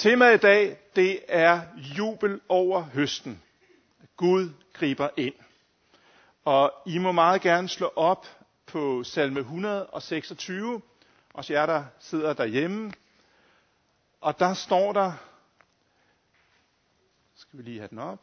Temaet 0.00 0.34
i 0.34 0.38
dag, 0.40 0.78
det 0.96 1.20
er 1.28 1.60
jubel 1.76 2.40
over 2.48 2.82
høsten. 2.82 3.42
Gud 4.16 4.50
griber 4.72 5.08
ind. 5.16 5.34
Og 6.44 6.72
I 6.86 6.98
må 6.98 7.12
meget 7.12 7.42
gerne 7.42 7.68
slå 7.68 7.92
op 7.96 8.26
på 8.66 9.04
salme 9.04 9.40
126, 9.40 10.82
og 11.34 11.50
jer, 11.50 11.66
der 11.66 11.84
sidder 11.98 12.32
derhjemme. 12.32 12.92
Og 14.20 14.38
der 14.38 14.54
står 14.54 14.92
der, 14.92 15.12
skal 17.34 17.58
vi 17.58 17.62
lige 17.62 17.78
have 17.78 17.88
den 17.88 17.98
op. 17.98 18.20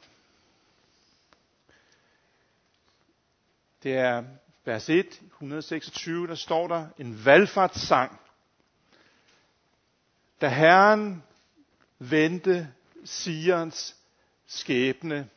Det 3.83 3.93
er 3.97 4.23
vers 4.65 4.89
1, 4.89 5.21
126, 5.21 6.27
der 6.27 6.35
står 6.35 6.67
der 6.67 6.87
en 6.97 7.25
valgfartssang. 7.25 8.19
Da 10.41 10.47
Herren 10.47 11.23
vente 11.99 12.73
Sions 13.05 13.95
skæbne, 14.47 15.29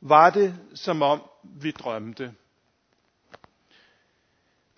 var 0.00 0.30
det 0.30 0.58
som 0.74 1.02
om 1.02 1.22
vi 1.42 1.70
drømte. 1.70 2.34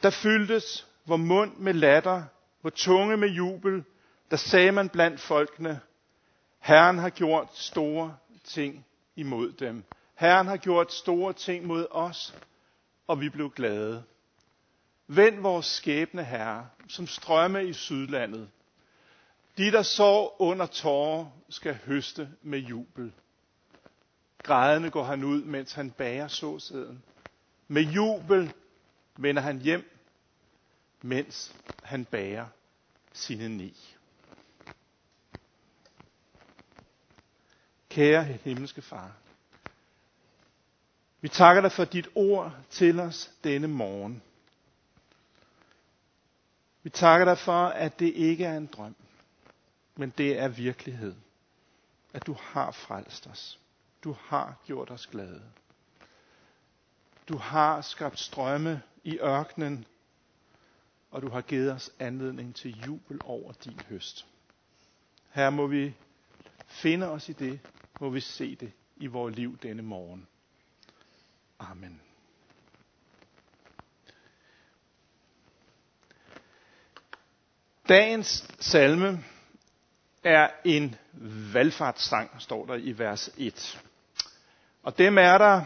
Der 0.02 0.10
fyldtes 0.10 0.86
vor 1.06 1.16
mund 1.16 1.56
med 1.56 1.74
latter, 1.74 2.22
vor 2.62 2.70
tunge 2.70 3.16
med 3.16 3.28
jubel, 3.28 3.84
der 4.30 4.36
sagde 4.36 4.72
man 4.72 4.88
blandt 4.88 5.20
folkene, 5.20 5.80
Herren 6.58 6.98
har 6.98 7.10
gjort 7.10 7.48
store 7.58 8.16
ting 8.44 8.86
imod 9.16 9.52
dem. 9.52 9.84
Herren 10.14 10.46
har 10.46 10.56
gjort 10.56 10.92
store 10.92 11.32
ting 11.32 11.66
mod 11.66 11.86
os, 11.90 12.34
og 13.06 13.20
vi 13.20 13.28
blev 13.28 13.50
glade. 13.50 14.04
Vend 15.06 15.40
vores 15.40 15.66
skæbne, 15.66 16.24
Herre, 16.24 16.68
som 16.88 17.06
strømme 17.06 17.64
i 17.66 17.72
sydlandet. 17.72 18.50
De, 19.60 19.72
der 19.72 19.82
så 19.82 20.32
under 20.38 20.66
tårer, 20.66 21.26
skal 21.48 21.74
høste 21.74 22.30
med 22.42 22.58
jubel. 22.58 23.12
Grædende 24.42 24.90
går 24.90 25.02
han 25.04 25.24
ud, 25.24 25.44
mens 25.44 25.72
han 25.72 25.90
bærer 25.90 26.28
såsæden. 26.28 27.02
Med 27.68 27.82
jubel 27.82 28.52
vender 29.16 29.42
han 29.42 29.58
hjem, 29.58 29.90
mens 31.02 31.56
han 31.82 32.04
bærer 32.04 32.46
sine 33.12 33.48
ni. 33.48 33.76
Kære 37.88 38.24
himmelske 38.24 38.82
far, 38.82 39.12
vi 41.20 41.28
takker 41.28 41.62
dig 41.62 41.72
for 41.72 41.84
dit 41.84 42.08
ord 42.14 42.56
til 42.70 43.00
os 43.00 43.30
denne 43.44 43.68
morgen. 43.68 44.22
Vi 46.82 46.90
takker 46.90 47.24
dig 47.24 47.38
for, 47.38 47.66
at 47.66 47.98
det 47.98 48.12
ikke 48.14 48.44
er 48.44 48.56
en 48.56 48.66
drøm, 48.66 48.96
men 50.00 50.10
det 50.18 50.38
er 50.38 50.48
virkelighed. 50.48 51.14
At 52.12 52.26
du 52.26 52.32
har 52.32 52.70
frelst 52.70 53.26
os. 53.26 53.60
Du 54.04 54.16
har 54.20 54.54
gjort 54.66 54.90
os 54.90 55.06
glade. 55.06 55.42
Du 57.28 57.36
har 57.36 57.80
skabt 57.80 58.18
strømme 58.18 58.82
i 59.04 59.18
ørkenen, 59.18 59.84
og 61.10 61.22
du 61.22 61.28
har 61.28 61.40
givet 61.40 61.72
os 61.72 61.90
anledning 61.98 62.54
til 62.56 62.84
jubel 62.86 63.20
over 63.24 63.52
din 63.52 63.80
høst. 63.88 64.26
Her 65.30 65.50
må 65.50 65.66
vi 65.66 65.94
finde 66.66 67.08
os 67.08 67.28
i 67.28 67.32
det, 67.32 67.60
må 68.00 68.10
vi 68.10 68.20
se 68.20 68.54
det 68.56 68.72
i 68.96 69.06
vores 69.06 69.36
liv 69.36 69.58
denne 69.58 69.82
morgen. 69.82 70.26
Amen. 71.58 72.00
Dagens 77.88 78.54
salme 78.60 79.24
er 80.24 80.48
en 80.64 80.94
valgfartssang, 81.52 82.30
står 82.38 82.66
der 82.66 82.74
i 82.74 82.98
vers 82.98 83.30
1. 83.38 83.80
Og 84.82 84.98
dem 84.98 85.18
er 85.18 85.38
der 85.38 85.62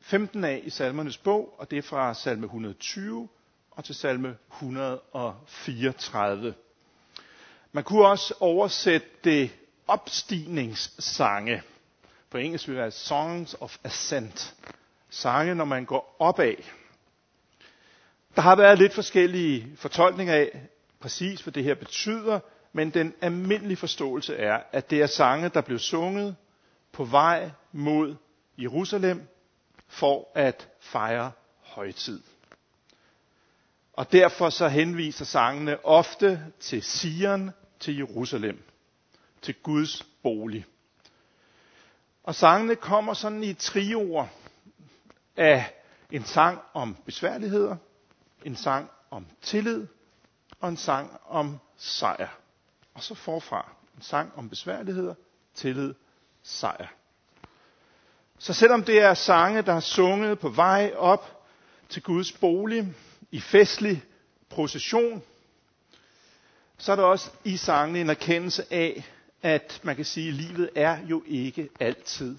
15 0.00 0.44
af 0.44 0.60
i 0.64 0.70
salmernes 0.70 1.18
bog, 1.18 1.54
og 1.58 1.70
det 1.70 1.78
er 1.78 1.82
fra 1.82 2.14
salme 2.14 2.44
120 2.44 3.28
og 3.70 3.84
til 3.84 3.94
salme 3.94 4.36
134. 4.52 6.54
Man 7.72 7.84
kunne 7.84 8.06
også 8.06 8.34
oversætte 8.40 9.06
det 9.24 9.50
opstigningssange. 9.86 11.62
På 12.30 12.38
engelsk 12.38 12.68
vil 12.68 12.74
det 12.76 12.82
være 12.82 12.90
Songs 12.90 13.56
of 13.60 13.76
Ascent. 13.84 14.54
Sange, 15.10 15.54
når 15.54 15.64
man 15.64 15.84
går 15.84 16.16
opad. 16.18 16.54
Der 18.36 18.42
har 18.42 18.56
været 18.56 18.78
lidt 18.78 18.94
forskellige 18.94 19.72
fortolkninger 19.76 20.34
af 20.34 20.60
præcis, 21.00 21.40
hvad 21.40 21.52
det 21.52 21.64
her 21.64 21.74
betyder, 21.74 22.40
men 22.72 22.90
den 22.90 23.14
almindelige 23.20 23.76
forståelse 23.76 24.36
er, 24.36 24.62
at 24.72 24.90
det 24.90 25.02
er 25.02 25.06
sange, 25.06 25.48
der 25.48 25.60
blev 25.60 25.78
sunget 25.78 26.36
på 26.92 27.04
vej 27.04 27.50
mod 27.72 28.16
Jerusalem 28.58 29.28
for 29.88 30.28
at 30.34 30.68
fejre 30.80 31.32
højtid. 31.62 32.22
Og 33.92 34.12
derfor 34.12 34.50
så 34.50 34.68
henviser 34.68 35.24
sangene 35.24 35.84
ofte 35.84 36.44
til 36.60 36.82
Sion, 36.82 37.50
til 37.80 37.96
Jerusalem, 37.96 38.62
til 39.42 39.54
Guds 39.62 40.02
bolig. 40.22 40.66
Og 42.24 42.34
sangene 42.34 42.76
kommer 42.76 43.14
sådan 43.14 43.42
i 43.44 43.54
trioer 43.54 44.26
af 45.36 45.74
en 46.10 46.24
sang 46.24 46.58
om 46.74 46.96
besværligheder, 47.06 47.76
en 48.44 48.56
sang 48.56 48.90
om 49.10 49.26
tillid 49.42 49.86
og 50.60 50.68
en 50.68 50.76
sang 50.76 51.20
om 51.26 51.58
sejr. 51.76 52.39
Og 53.00 53.04
så 53.04 53.14
forfra 53.14 53.72
en 53.96 54.02
sang 54.02 54.32
om 54.36 54.48
besværligheder, 54.48 55.14
tillid, 55.54 55.94
sejr. 56.42 56.86
Så 58.38 58.52
selvom 58.52 58.84
det 58.84 59.00
er 59.02 59.14
sange, 59.14 59.62
der 59.62 59.72
er 59.74 59.80
sunget 59.80 60.38
på 60.38 60.48
vej 60.48 60.92
op 60.96 61.46
til 61.88 62.02
Guds 62.02 62.32
bolig 62.32 62.94
i 63.30 63.40
festlig 63.40 64.02
procession, 64.48 65.22
så 66.78 66.92
er 66.92 66.96
der 66.96 67.02
også 67.02 67.30
i 67.44 67.56
sangene 67.56 68.00
en 68.00 68.10
erkendelse 68.10 68.72
af, 68.72 69.04
at 69.42 69.80
man 69.82 69.96
kan 69.96 70.04
sige, 70.04 70.28
at 70.28 70.34
livet 70.34 70.70
er 70.74 71.06
jo 71.06 71.22
ikke 71.26 71.68
altid 71.80 72.38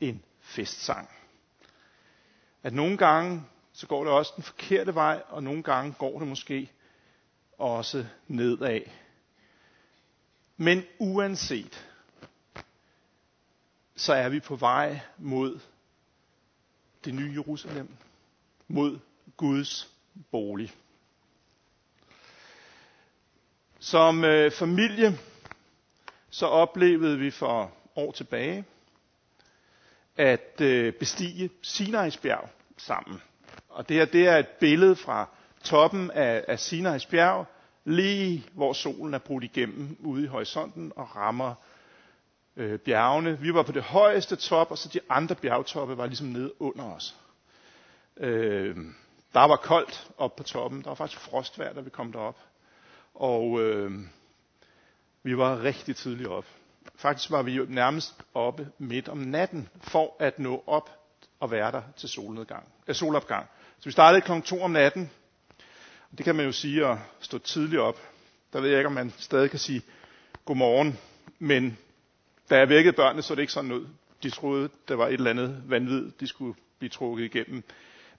en 0.00 0.22
festsang. 0.40 1.08
At 2.62 2.72
nogle 2.72 2.96
gange, 2.96 3.42
så 3.72 3.86
går 3.86 4.04
det 4.04 4.12
også 4.12 4.32
den 4.36 4.44
forkerte 4.44 4.94
vej, 4.94 5.22
og 5.28 5.42
nogle 5.42 5.62
gange 5.62 5.92
går 5.98 6.18
det 6.18 6.28
måske 6.28 6.70
også 7.58 8.06
nedad. 8.28 8.80
Men 10.62 10.84
uanset, 10.98 11.88
så 13.96 14.12
er 14.12 14.28
vi 14.28 14.40
på 14.40 14.56
vej 14.56 15.00
mod 15.18 15.60
det 17.04 17.14
nye 17.14 17.32
Jerusalem, 17.32 17.88
mod 18.68 18.98
Guds 19.36 19.90
bolig. 20.30 20.72
Som 23.78 24.24
øh, 24.24 24.50
familie, 24.52 25.18
så 26.30 26.46
oplevede 26.46 27.18
vi 27.18 27.30
for 27.30 27.72
år 27.96 28.12
tilbage 28.12 28.64
at 30.16 30.60
øh, 30.60 30.92
bestige 30.92 31.50
Sinaisbjerg 31.62 32.50
sammen. 32.76 33.22
Og 33.68 33.88
det 33.88 33.96
her 33.96 34.04
det 34.04 34.26
er 34.26 34.36
et 34.38 34.48
billede 34.48 34.96
fra 34.96 35.28
toppen 35.64 36.10
af, 36.10 36.44
af 36.48 36.56
Sinai's 36.72 37.10
bjerg, 37.10 37.46
lige 37.84 38.44
hvor 38.52 38.72
solen 38.72 39.14
er 39.14 39.18
brudt 39.18 39.44
igennem 39.44 39.96
ude 40.00 40.22
i 40.24 40.26
horisonten 40.26 40.92
og 40.96 41.16
rammer 41.16 41.54
øh, 42.56 42.78
bjergene. 42.78 43.38
Vi 43.40 43.54
var 43.54 43.62
på 43.62 43.72
det 43.72 43.82
højeste 43.82 44.36
top, 44.36 44.70
og 44.70 44.78
så 44.78 44.88
de 44.92 45.00
andre 45.08 45.34
bjergtoppe 45.34 45.96
var 45.96 46.06
ligesom 46.06 46.26
nede 46.26 46.52
under 46.62 46.84
os. 46.84 47.16
Øh, 48.16 48.76
der 49.34 49.40
var 49.40 49.56
koldt 49.56 50.10
op 50.18 50.36
på 50.36 50.42
toppen. 50.42 50.82
Der 50.82 50.88
var 50.90 50.94
faktisk 50.94 51.20
frostvær, 51.22 51.72
da 51.72 51.80
vi 51.80 51.90
kom 51.90 52.12
derop. 52.12 52.38
Og 53.14 53.60
øh, 53.60 53.90
vi 55.22 55.36
var 55.38 55.62
rigtig 55.62 55.96
tidligt 55.96 56.28
op. 56.28 56.44
Faktisk 56.96 57.30
var 57.30 57.42
vi 57.42 57.52
jo 57.52 57.66
nærmest 57.68 58.14
oppe 58.34 58.68
midt 58.78 59.08
om 59.08 59.18
natten, 59.18 59.68
for 59.80 60.16
at 60.18 60.38
nå 60.38 60.64
op 60.66 60.90
og 61.40 61.50
være 61.50 61.72
der 61.72 61.82
til 61.96 62.08
solnedgang, 62.08 62.68
øh, 62.88 62.94
solopgang. 62.94 63.46
Så 63.78 63.84
vi 63.84 63.90
startede 63.92 64.20
kl. 64.20 64.40
2 64.44 64.62
om 64.62 64.70
natten. 64.70 65.10
Det 66.16 66.24
kan 66.24 66.34
man 66.36 66.46
jo 66.46 66.52
sige 66.52 66.86
at 66.86 66.98
stå 67.20 67.38
tidligt 67.38 67.80
op. 67.80 67.98
Der 68.52 68.60
ved 68.60 68.68
jeg 68.68 68.78
ikke, 68.78 68.86
om 68.86 68.92
man 68.92 69.12
stadig 69.18 69.50
kan 69.50 69.58
sige 69.58 69.82
godmorgen. 70.44 70.98
Men 71.38 71.78
da 72.50 72.58
jeg 72.58 72.68
vækkede 72.68 72.96
børnene, 72.96 73.22
så 73.22 73.34
det 73.34 73.40
ikke 73.40 73.52
sådan 73.52 73.72
ud. 73.72 73.86
De 74.22 74.30
troede, 74.30 74.68
der 74.88 74.94
var 74.94 75.06
et 75.06 75.12
eller 75.12 75.30
andet 75.30 75.62
vanvid, 75.66 76.10
de 76.20 76.26
skulle 76.26 76.54
blive 76.78 76.90
trukket 76.90 77.24
igennem. 77.24 77.62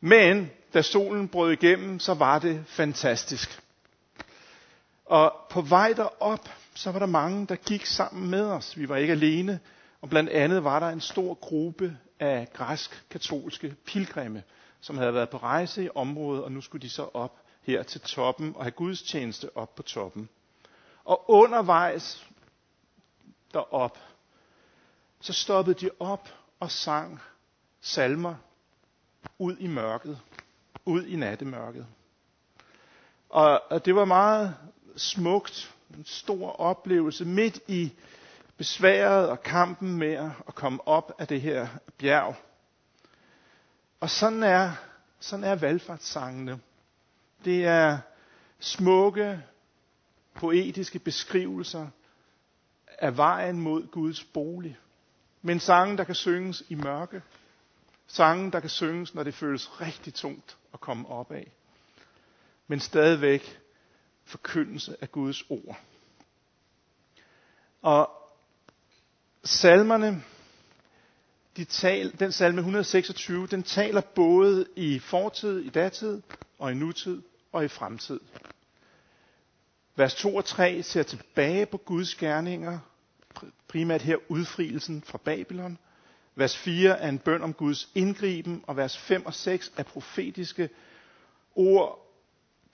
Men 0.02 0.52
da 0.74 0.82
solen 0.82 1.28
brød 1.28 1.52
igennem, 1.52 2.00
så 2.00 2.14
var 2.14 2.40
det 2.40 2.64
fantastisk. 2.68 3.62
Og 5.06 5.34
på 5.50 5.62
vej 5.62 5.94
derop, 5.98 6.50
så 6.76 6.92
var 6.92 7.00
der 7.00 7.06
mange, 7.06 7.48
der 7.48 7.56
gik 7.56 7.86
sammen 7.86 8.30
med 8.32 8.44
os. 8.46 8.78
Vi 8.78 8.90
var 8.90 8.96
ikke 8.98 9.12
alene. 9.14 9.60
Og 10.02 10.10
blandt 10.10 10.30
andet 10.30 10.64
var 10.64 10.80
der 10.80 10.88
en 10.90 11.02
stor 11.02 11.34
gruppe 11.34 11.98
af 12.20 12.48
græsk-katolske 12.54 13.76
pilgrimme, 13.86 14.44
som 14.82 14.98
havde 14.98 15.14
været 15.14 15.30
på 15.30 15.38
rejse 15.38 15.84
i 15.84 15.90
området, 15.96 16.44
og 16.44 16.52
nu 16.52 16.62
skulle 16.62 16.82
de 16.82 16.90
så 16.90 17.10
op 17.14 17.43
her 17.64 17.84
til 17.84 18.02
toppen 18.02 18.54
og 18.56 18.64
have 18.64 18.72
gudstjeneste 18.72 19.58
op 19.58 19.76
på 19.76 19.84
toppen. 19.84 20.30
Og 21.06 21.30
undervejs 21.30 22.28
derop, 23.54 23.98
så 25.22 25.34
stoppede 25.34 25.80
de 25.86 25.90
op 26.00 26.30
og 26.60 26.72
sang 26.72 27.20
salmer 27.82 28.36
ud 29.40 29.58
i 29.58 29.68
mørket, 29.68 30.20
ud 30.86 31.06
i 31.06 31.16
nattemørket. 31.16 31.88
Og, 33.30 33.62
og 33.72 33.86
det 33.86 33.96
var 33.96 34.06
meget 34.06 34.56
smukt, 34.96 35.76
en 35.98 36.06
stor 36.06 36.52
oplevelse 36.52 37.26
midt 37.26 37.60
i 37.68 37.94
besværet 38.58 39.30
og 39.30 39.44
kampen 39.44 39.98
med 39.98 40.14
at 40.48 40.56
komme 40.56 40.88
op 40.88 41.12
af 41.20 41.28
det 41.28 41.42
her 41.42 41.68
bjerg. 41.98 42.36
Og 44.00 44.10
sådan 44.10 44.44
er, 44.44 44.72
sådan 45.20 45.44
er 45.44 45.56
valgfartssangene. 45.56 46.60
Det 47.46 47.66
er 47.66 47.98
smukke, 48.60 49.44
poetiske 50.34 51.00
beskrivelser 51.00 51.88
af 52.88 53.18
vejen 53.18 53.60
mod 53.62 53.88
Guds 53.88 54.24
bolig. 54.24 54.78
Men 55.42 55.60
sange, 55.60 55.98
der 55.98 56.04
kan 56.04 56.16
synges 56.16 56.64
i 56.70 56.76
mørke. 56.76 57.22
Sange, 58.08 58.52
der 58.52 58.60
kan 58.60 58.70
synges, 58.70 59.16
når 59.16 59.24
det 59.24 59.34
føles 59.34 59.82
rigtig 59.82 60.14
tungt 60.14 60.58
at 60.74 60.80
komme 60.80 61.08
op 61.10 61.32
af. 61.32 61.52
Men 62.68 62.80
stadigvæk 62.80 63.60
forkyndelse 64.26 64.96
af 65.02 65.12
Guds 65.12 65.44
ord. 65.50 65.80
Og 67.82 68.10
salmerne, 69.44 70.24
de 71.58 71.66
tal, 71.66 72.20
den 72.20 72.32
salme 72.32 72.60
126, 72.60 73.48
den 73.48 73.64
taler 73.64 74.02
både 74.02 74.66
i 74.76 75.00
fortid, 75.00 75.60
i 75.60 75.70
datid, 75.70 76.22
og 76.60 76.72
i 76.72 76.76
nutid, 76.76 77.22
og 77.54 77.66
i 77.66 77.68
fremtid. 77.68 78.20
Vers 79.96 80.16
2 80.16 80.36
og 80.36 80.46
3 80.46 80.84
ser 80.84 81.04
tilbage 81.04 81.66
på 81.66 81.78
Guds 81.78 82.16
gerninger, 82.16 82.80
primært 83.68 84.02
her 84.02 84.18
udfrielsen 84.28 85.02
fra 85.02 85.18
Babylon. 85.18 85.78
Vers 86.36 86.58
4 86.58 87.00
er 87.00 87.10
en 87.10 87.20
bøn 87.20 87.42
om 87.42 87.54
Guds 87.54 87.90
indgriben, 87.96 88.64
og 88.68 88.78
vers 88.78 88.98
5 88.98 89.26
og 89.26 89.34
6 89.34 89.72
er 89.78 89.84
profetiske 89.84 90.70
ord, 91.56 92.00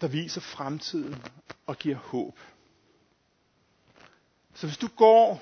der 0.02 0.08
viser 0.08 0.42
fremtiden 0.42 1.16
og 1.66 1.78
giver 1.78 1.96
håb. 1.98 2.40
Så 4.54 4.68
hvis 4.68 4.78
du 4.78 4.88
går 4.88 5.42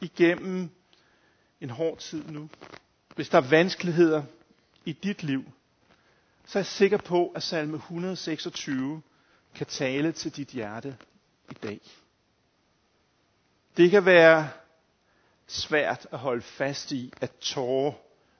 igennem 0.00 0.70
en 1.60 1.70
hård 1.70 1.98
tid 1.98 2.24
nu, 2.24 2.50
hvis 3.14 3.28
der 3.28 3.38
er 3.38 3.48
vanskeligheder 3.50 4.22
i 4.84 4.92
dit 4.92 5.22
liv, 5.22 5.44
så 6.50 6.58
er 6.58 6.60
jeg 6.60 6.66
sikker 6.66 6.96
på, 6.98 7.28
at 7.36 7.42
salme 7.42 7.76
126 7.76 9.02
kan 9.54 9.66
tale 9.66 10.12
til 10.12 10.36
dit 10.36 10.48
hjerte 10.48 10.96
i 11.50 11.54
dag. 11.54 11.80
Det 13.76 13.90
kan 13.90 14.04
være 14.04 14.48
svært 15.46 16.06
at 16.12 16.18
holde 16.18 16.42
fast 16.42 16.92
i, 16.92 17.12
at 17.20 17.30
tårer 17.40 17.92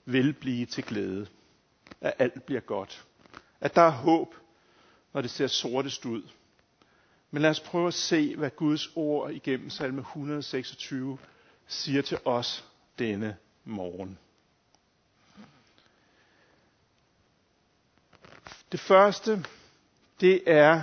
vil 0.04 0.32
blive 0.32 0.66
til 0.66 0.84
glæde. 0.84 1.26
At 2.00 2.14
alt 2.18 2.42
bliver 2.42 2.60
godt. 2.60 3.04
At 3.60 3.74
der 3.74 3.82
er 3.82 3.90
håb, 3.90 4.34
når 5.12 5.20
det 5.20 5.30
ser 5.30 5.46
sortest 5.46 6.04
ud. 6.06 6.22
Men 7.30 7.42
lad 7.42 7.50
os 7.50 7.60
prøve 7.60 7.88
at 7.88 7.94
se, 7.94 8.36
hvad 8.36 8.50
Guds 8.50 8.88
ord 8.96 9.30
igennem 9.30 9.70
salme 9.70 10.00
126 10.00 11.18
siger 11.66 12.02
til 12.02 12.18
os 12.24 12.64
denne 12.98 13.36
morgen. 13.64 14.18
Det 18.72 18.80
første, 18.80 19.44
det 20.20 20.42
er 20.46 20.82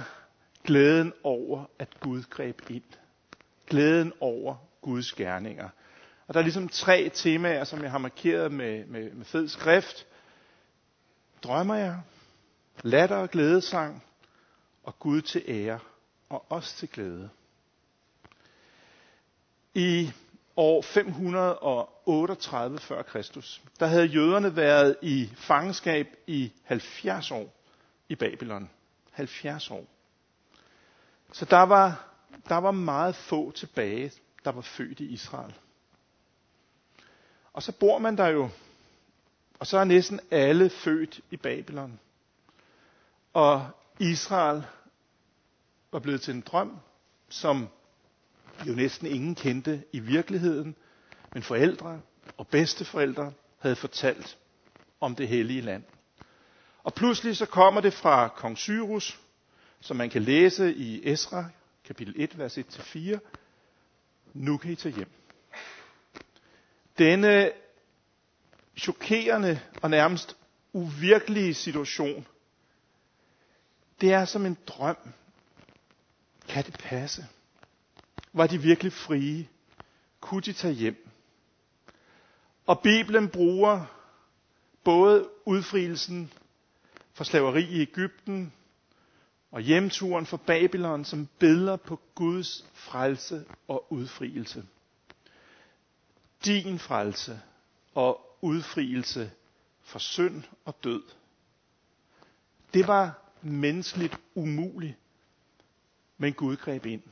glæden 0.63 1.13
over, 1.23 1.65
at 1.79 1.99
Gud 1.99 2.23
greb 2.29 2.61
ind. 2.69 2.83
Glæden 3.67 4.13
over 4.19 4.55
Guds 4.81 5.13
gerninger. 5.13 5.69
Og 6.27 6.33
der 6.33 6.39
er 6.39 6.43
ligesom 6.43 6.69
tre 6.69 7.09
temaer, 7.13 7.63
som 7.63 7.83
jeg 7.83 7.91
har 7.91 7.97
markeret 7.97 8.51
med, 8.51 8.85
med, 8.85 9.11
med 9.11 9.25
fed 9.25 9.47
skrift. 9.47 10.07
Drømmer 11.43 11.75
jeg, 11.75 12.01
latter 12.83 13.15
og 13.15 13.29
glædesang, 13.29 14.03
og 14.83 14.99
Gud 14.99 15.21
til 15.21 15.43
ære, 15.47 15.79
og 16.29 16.45
os 16.49 16.73
til 16.73 16.89
glæde. 16.89 17.29
I 19.73 20.11
år 20.55 20.81
538 20.81 22.79
før 22.79 23.01
Kristus, 23.01 23.61
der 23.79 23.85
havde 23.85 24.05
jøderne 24.05 24.55
været 24.55 24.95
i 25.01 25.29
fangenskab 25.35 26.07
i 26.27 26.51
70 26.63 27.31
år 27.31 27.56
i 28.09 28.15
Babylon. 28.15 28.69
70 29.11 29.71
år. 29.71 29.85
Så 31.31 31.45
der 31.45 31.61
var, 31.61 32.13
der 32.49 32.55
var 32.57 32.71
meget 32.71 33.15
få 33.15 33.51
tilbage, 33.51 34.11
der 34.45 34.51
var 34.51 34.61
født 34.61 34.99
i 34.99 35.05
Israel. 35.05 35.53
Og 37.53 37.63
så 37.63 37.71
bor 37.71 37.97
man 37.97 38.17
der 38.17 38.27
jo, 38.27 38.49
og 39.59 39.67
så 39.67 39.77
er 39.77 39.83
næsten 39.83 40.19
alle 40.31 40.69
født 40.69 41.19
i 41.31 41.37
Babylon. 41.37 41.99
Og 43.33 43.69
Israel 43.99 44.63
var 45.91 45.99
blevet 45.99 46.21
til 46.21 46.33
en 46.33 46.41
drøm, 46.41 46.77
som 47.29 47.67
jo 48.67 48.73
næsten 48.73 49.07
ingen 49.07 49.35
kendte 49.35 49.83
i 49.91 49.99
virkeligheden, 49.99 50.75
men 51.33 51.43
forældre 51.43 52.01
og 52.37 52.47
bedsteforældre 52.47 53.33
havde 53.59 53.75
fortalt 53.75 54.37
om 54.99 55.15
det 55.15 55.27
hellige 55.27 55.61
land. 55.61 55.83
Og 56.87 56.93
pludselig 56.93 57.37
så 57.37 57.45
kommer 57.45 57.81
det 57.81 57.93
fra 57.93 58.27
kong 58.27 58.57
Cyrus, 58.57 59.19
som 59.79 59.97
man 59.97 60.09
kan 60.09 60.21
læse 60.23 60.73
i 60.75 61.09
Esra, 61.11 61.45
kapitel 61.85 62.13
1, 62.17 62.37
vers 62.37 62.57
1-4. 62.57 63.17
Nu 64.33 64.57
kan 64.57 64.71
I 64.71 64.75
tage 64.75 64.95
hjem. 64.95 65.09
Denne 66.97 67.51
chokerende 68.77 69.59
og 69.81 69.89
nærmest 69.89 70.35
uvirkelige 70.73 71.53
situation, 71.53 72.27
det 74.01 74.13
er 74.13 74.25
som 74.25 74.45
en 74.45 74.57
drøm. 74.67 74.97
Kan 76.49 76.65
det 76.65 76.77
passe? 76.79 77.25
Var 78.33 78.47
de 78.47 78.61
virkelig 78.61 78.93
frie? 78.93 79.47
Kunne 80.21 80.41
de 80.41 80.53
tage 80.53 80.73
hjem? 80.73 81.07
Og 82.65 82.79
Bibelen 82.79 83.29
bruger 83.29 83.85
både 84.83 85.29
udfrielsen 85.45 86.31
fra 87.17 87.23
slaveri 87.23 87.63
i 87.63 87.81
Ægypten 87.81 88.53
og 89.51 89.61
hjemturen 89.61 90.25
fra 90.25 90.37
Babylon 90.37 91.05
som 91.05 91.27
billeder 91.39 91.75
på 91.75 91.99
Guds 92.15 92.65
frelse 92.73 93.45
og 93.67 93.93
udfrielse. 93.93 94.63
Din 96.45 96.79
frelse 96.79 97.39
og 97.93 98.37
udfrielse 98.41 99.31
fra 99.83 99.99
synd 99.99 100.43
og 100.65 100.75
død. 100.83 101.03
Det 102.73 102.87
var 102.87 103.31
menneskeligt 103.41 104.17
umuligt, 104.35 104.95
men 106.17 106.33
Gud 106.33 106.55
greb 106.55 106.85
ind. 106.85 107.03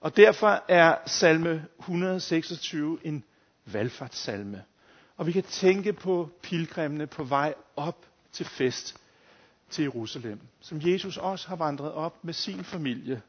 Og 0.00 0.16
derfor 0.16 0.64
er 0.68 0.98
salme 1.06 1.66
126 1.78 2.98
en 3.06 3.24
valgfartssalme. 3.64 4.64
Og 5.16 5.26
vi 5.26 5.32
kan 5.32 5.42
tænke 5.42 5.92
på 5.92 6.30
pilgrimene 6.42 7.06
på 7.06 7.24
vej 7.24 7.54
op 7.76 8.06
til 8.32 8.46
fest 8.46 8.96
til 9.70 9.82
Jerusalem, 9.82 10.40
som 10.60 10.80
Jesus 10.84 11.16
også 11.16 11.48
har 11.48 11.56
vandret 11.56 11.92
op 11.92 12.24
med 12.24 12.34
sin 12.34 12.64
familie, 12.64 13.22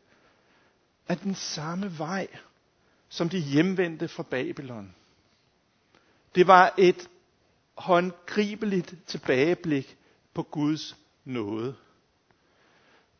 er 1.08 1.16
den 1.16 1.36
samme 1.36 1.98
vej, 1.98 2.28
som 3.10 3.30
de 3.30 3.40
hjemvendte 3.40 4.08
fra 4.08 4.24
Babylon. 4.24 4.96
Det 6.36 6.48
var 6.48 6.74
et 6.78 7.10
håndgribeligt 7.78 8.96
tilbageblik 9.08 9.98
på 10.34 10.44
Guds 10.44 10.98
nåde. 11.26 11.76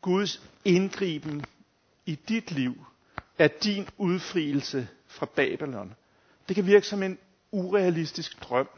Guds 0.00 0.42
indgriben 0.64 1.44
i 2.06 2.14
dit 2.14 2.50
liv 2.50 2.84
er 3.38 3.48
din 3.48 3.88
udfrielse 3.96 4.88
fra 5.06 5.26
Babylon. 5.26 5.94
Det 6.48 6.54
kan 6.56 6.66
virke 6.66 6.86
som 6.86 7.02
en 7.02 7.18
urealistisk 7.50 8.42
drøm, 8.42 8.68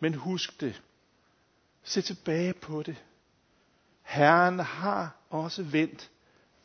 men 0.00 0.14
husk 0.14 0.60
det. 0.60 0.82
Se 1.82 2.02
tilbage 2.02 2.52
på 2.54 2.82
det. 2.82 3.04
Herren 4.14 4.58
har 4.58 5.16
også 5.30 5.62
vendt 5.62 6.10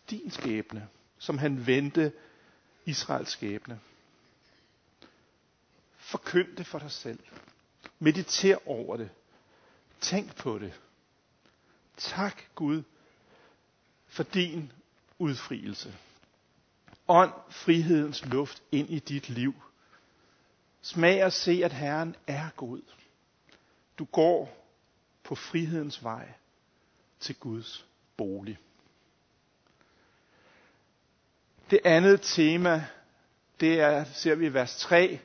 din 0.09 0.31
skæbne, 0.31 0.87
som 1.17 1.37
han 1.37 1.67
vendte 1.67 2.13
Israels 2.85 3.29
skæbne. 3.29 3.79
Forkynd 5.97 6.55
det 6.55 6.67
for 6.67 6.79
dig 6.79 6.91
selv. 6.91 7.19
Mediter 7.99 8.57
over 8.65 8.97
det. 8.97 9.09
Tænk 10.01 10.35
på 10.35 10.59
det. 10.59 10.81
Tak 11.97 12.41
Gud 12.55 12.83
for 14.07 14.23
din 14.23 14.71
udfrielse. 15.19 15.95
Ånd 17.07 17.33
frihedens 17.49 18.25
luft 18.25 18.63
ind 18.71 18.89
i 18.89 18.99
dit 18.99 19.29
liv. 19.29 19.53
Smag 20.81 21.25
og 21.25 21.33
se, 21.33 21.61
at 21.65 21.73
Herren 21.73 22.15
er 22.27 22.49
god. 22.55 22.81
Du 23.99 24.05
går 24.05 24.67
på 25.23 25.35
frihedens 25.35 26.03
vej 26.03 26.33
til 27.19 27.35
Guds 27.35 27.85
bolig. 28.17 28.57
Det 31.71 31.79
andet 31.85 32.21
tema 32.21 32.85
det 33.59 33.79
er, 33.79 34.03
ser 34.03 34.35
vi 34.35 34.45
i 34.45 34.53
vers 34.53 34.77
3, 34.79 35.19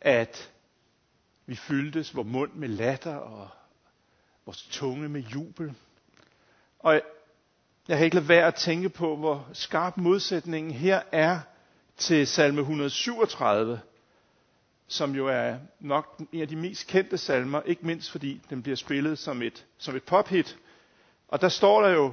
at 0.00 0.52
vi 1.46 1.54
fyldtes 1.56 2.16
vores 2.16 2.28
mund 2.28 2.52
med 2.54 2.68
latter 2.68 3.14
og 3.16 3.48
vores 4.46 4.62
tunge 4.70 5.08
med 5.08 5.20
jubel. 5.20 5.74
Og 6.78 6.94
jeg 7.88 7.96
kan 7.96 8.04
ikke 8.04 8.16
lade 8.16 8.28
være 8.28 8.46
at 8.46 8.54
tænke 8.54 8.88
på, 8.88 9.16
hvor 9.16 9.48
skarp 9.52 9.96
modsætningen 9.96 10.72
her 10.72 11.02
er 11.12 11.40
til 11.96 12.26
salme 12.26 12.60
137, 12.60 13.80
som 14.88 15.14
jo 15.14 15.26
er 15.26 15.58
nok 15.80 16.20
en 16.32 16.40
af 16.42 16.48
de 16.48 16.56
mest 16.56 16.86
kendte 16.86 17.18
salmer, 17.18 17.62
ikke 17.62 17.86
mindst 17.86 18.10
fordi 18.10 18.40
den 18.50 18.62
bliver 18.62 18.76
spillet 18.76 19.18
som 19.18 19.42
et, 19.42 19.66
som 19.78 19.96
et 19.96 20.02
pophit. 20.02 20.58
Og 21.32 21.40
der 21.40 21.48
står 21.48 21.82
der 21.82 21.90
jo, 21.90 22.12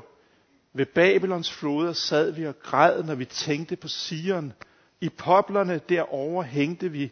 ved 0.73 0.85
Babylons 0.85 1.51
floder 1.51 1.93
sad 1.93 2.31
vi 2.31 2.47
og 2.47 2.59
græd, 2.59 3.03
når 3.03 3.15
vi 3.15 3.25
tænkte 3.25 3.75
på 3.75 3.87
Sion. 3.87 4.53
I 5.01 5.09
poplerne 5.09 5.81
derovre 5.89 6.43
hængte 6.43 6.89
vi 6.89 7.11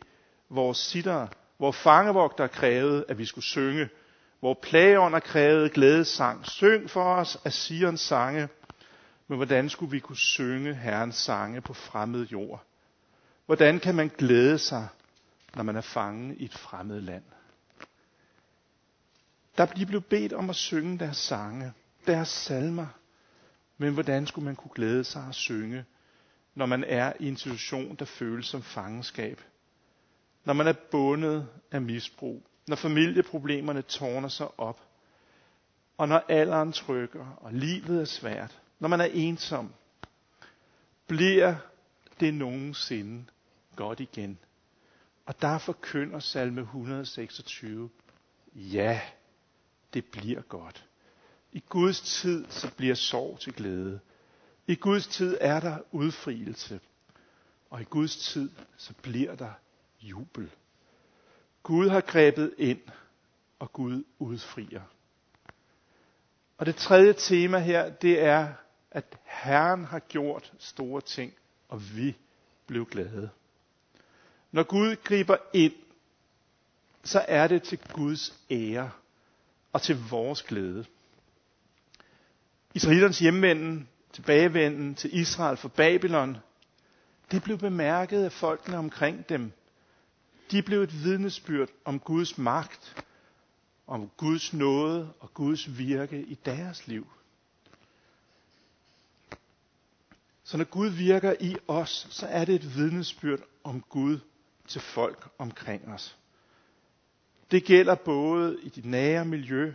vores 0.49 0.77
sitter, 0.77 1.27
hvor 1.57 1.71
fangevogter 1.71 2.47
krævede, 2.47 3.05
at 3.07 3.17
vi 3.17 3.25
skulle 3.25 3.45
synge. 3.45 3.89
Hvor 4.39 4.59
plageånder 4.61 5.19
krævede 5.19 5.69
glædesang. 5.69 6.45
Syng 6.45 6.89
for 6.89 7.03
os 7.03 7.37
af 7.45 7.53
Sions 7.53 8.01
sange. 8.01 8.49
Men 9.27 9.37
hvordan 9.37 9.69
skulle 9.69 9.91
vi 9.91 9.99
kunne 9.99 10.17
synge 10.17 10.73
Herrens 10.73 11.15
sange 11.15 11.61
på 11.61 11.73
fremmed 11.73 12.25
jord? 12.25 12.63
Hvordan 13.45 13.79
kan 13.79 13.95
man 13.95 14.11
glæde 14.17 14.57
sig, 14.57 14.87
når 15.55 15.63
man 15.63 15.75
er 15.75 15.81
fanget 15.81 16.37
i 16.37 16.45
et 16.45 16.53
fremmed 16.53 17.01
land? 17.01 17.23
Der 19.57 19.65
blev 19.87 20.01
bedt 20.01 20.33
om 20.33 20.49
at 20.49 20.55
synge 20.55 20.99
deres 20.99 21.17
sange, 21.17 21.73
deres 22.07 22.27
salmer. 22.29 22.87
Men 23.77 23.93
hvordan 23.93 24.27
skulle 24.27 24.45
man 24.45 24.55
kunne 24.55 24.71
glæde 24.75 25.03
sig 25.03 25.23
og 25.27 25.35
synge, 25.35 25.85
når 26.55 26.65
man 26.65 26.83
er 26.83 27.13
i 27.19 27.27
en 27.27 27.37
situation, 27.37 27.95
der 27.95 28.05
føles 28.05 28.45
som 28.45 28.63
fangenskab? 28.63 29.41
Når 30.45 30.53
man 30.53 30.67
er 30.67 30.73
bundet 30.91 31.47
af 31.71 31.81
misbrug, 31.81 32.43
når 32.67 32.75
familieproblemerne 32.75 33.81
tårner 33.81 34.27
sig 34.29 34.59
op, 34.59 34.81
og 35.97 36.07
når 36.07 36.23
alderen 36.29 36.71
trykker, 36.71 37.37
og 37.41 37.53
livet 37.53 38.01
er 38.01 38.05
svært, 38.05 38.61
når 38.79 38.87
man 38.87 39.01
er 39.01 39.05
ensom, 39.05 39.73
bliver 41.07 41.55
det 42.19 42.33
nogensinde 42.33 43.25
godt 43.75 43.99
igen. 43.99 44.39
Og 45.25 45.41
der 45.41 45.57
forkynder 45.57 46.19
salme 46.19 46.61
126, 46.61 47.89
ja, 48.55 49.01
det 49.93 50.05
bliver 50.05 50.41
godt. 50.41 50.85
I 51.51 51.63
Guds 51.69 52.01
tid, 52.01 52.45
så 52.49 52.71
bliver 52.77 52.95
sorg 52.95 53.39
til 53.39 53.53
glæde. 53.53 53.99
I 54.67 54.75
Guds 54.75 55.07
tid 55.07 55.37
er 55.41 55.59
der 55.59 55.77
udfrielse. 55.91 56.79
Og 57.69 57.81
i 57.81 57.83
Guds 57.83 58.17
tid, 58.17 58.49
så 58.77 58.93
bliver 59.01 59.35
der 59.35 59.51
jubel. 60.01 60.51
Gud 61.63 61.89
har 61.89 62.01
grebet 62.01 62.53
ind, 62.57 62.79
og 63.59 63.73
Gud 63.73 64.03
udfrier. 64.19 64.81
Og 66.57 66.65
det 66.65 66.75
tredje 66.75 67.13
tema 67.13 67.59
her, 67.59 67.89
det 67.89 68.21
er, 68.21 68.53
at 68.91 69.17
Herren 69.23 69.85
har 69.85 69.99
gjort 69.99 70.53
store 70.59 71.01
ting, 71.01 71.33
og 71.69 71.81
vi 71.95 72.17
blev 72.67 72.85
glade. 72.85 73.29
Når 74.51 74.63
Gud 74.63 74.95
griber 75.03 75.37
ind, 75.53 75.73
så 77.03 77.25
er 77.27 77.47
det 77.47 77.63
til 77.63 77.79
Guds 77.93 78.33
ære 78.51 78.91
og 79.73 79.81
til 79.81 79.97
vores 80.09 80.43
glæde. 80.43 80.85
Israelernes 82.77 83.19
hjemvenden, 83.19 83.87
tilbagevenden 84.13 84.95
til 84.95 85.17
Israel 85.19 85.57
fra 85.57 85.67
Babylon, 85.67 86.37
det 87.31 87.43
blev 87.43 87.57
bemærket 87.57 88.23
af 88.23 88.31
folkene 88.31 88.77
omkring 88.77 89.29
dem. 89.29 89.51
De 90.51 90.61
blev 90.61 90.81
et 90.81 91.03
vidnesbyrd 91.03 91.69
om 91.85 91.99
Guds 91.99 92.37
magt, 92.37 93.03
om 93.87 94.09
Guds 94.17 94.53
nåde 94.53 95.13
og 95.19 95.33
Guds 95.33 95.77
virke 95.77 96.21
i 96.21 96.37
deres 96.45 96.87
liv. 96.87 97.07
Så 100.43 100.57
når 100.57 100.65
Gud 100.65 100.89
virker 100.89 101.35
i 101.39 101.55
os, 101.67 102.07
så 102.09 102.27
er 102.27 102.45
det 102.45 102.55
et 102.55 102.75
vidnesbyrd 102.75 103.39
om 103.63 103.81
Gud 103.81 104.19
til 104.67 104.81
folk 104.81 105.27
omkring 105.37 105.87
os. 105.87 106.17
Det 107.51 107.63
gælder 107.63 107.95
både 107.95 108.57
i 108.63 108.69
dit 108.69 108.85
nære 108.85 109.25
miljø, 109.25 109.73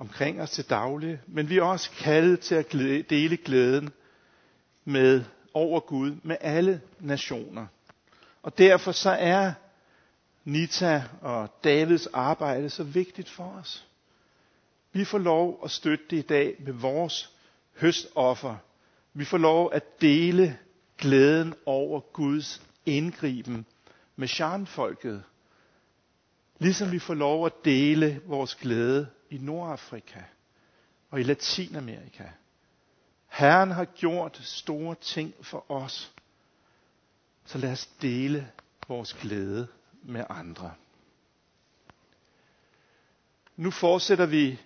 omkring 0.00 0.40
os 0.42 0.50
til 0.50 0.70
daglig, 0.70 1.20
men 1.26 1.48
vi 1.48 1.58
er 1.58 1.62
også 1.62 1.90
kaldet 1.90 2.40
til 2.40 2.54
at 2.54 2.72
dele 3.10 3.36
glæden 3.36 3.90
med 4.84 5.24
over 5.54 5.80
Gud 5.80 6.16
med 6.22 6.36
alle 6.40 6.80
nationer. 7.00 7.66
Og 8.42 8.58
derfor 8.58 8.92
så 8.92 9.10
er 9.10 9.52
Nita 10.44 11.02
og 11.20 11.48
Davids 11.64 12.06
arbejde 12.06 12.70
så 12.70 12.82
vigtigt 12.84 13.28
for 13.28 13.44
os. 13.60 13.86
Vi 14.92 15.04
får 15.04 15.18
lov 15.18 15.60
at 15.64 15.70
støtte 15.70 16.04
det 16.10 16.16
i 16.16 16.26
dag 16.26 16.54
med 16.58 16.72
vores 16.72 17.30
høstoffer. 17.80 18.56
Vi 19.14 19.24
får 19.24 19.38
lov 19.38 19.70
at 19.72 20.00
dele 20.00 20.58
glæden 20.98 21.54
over 21.66 22.00
Guds 22.00 22.62
indgriben 22.86 23.66
med 24.16 24.28
sjarnfolket, 24.28 25.22
Ligesom 26.60 26.92
vi 26.92 26.98
får 26.98 27.14
lov 27.14 27.46
at 27.46 27.52
dele 27.64 28.22
vores 28.26 28.54
glæde 28.54 29.08
i 29.30 29.38
Nordafrika 29.38 30.22
og 31.10 31.20
i 31.20 31.22
Latinamerika. 31.22 32.24
Herren 33.28 33.70
har 33.70 33.84
gjort 33.84 34.36
store 34.42 34.94
ting 34.94 35.34
for 35.42 35.70
os. 35.70 36.12
Så 37.44 37.58
lad 37.58 37.72
os 37.72 37.86
dele 37.86 38.52
vores 38.88 39.14
glæde 39.14 39.68
med 40.02 40.24
andre. 40.28 40.74
Nu 43.56 43.70
fortsætter 43.70 44.26
vi 44.26 44.60